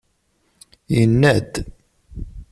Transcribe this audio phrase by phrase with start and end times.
[0.95, 1.53] Yenna-d.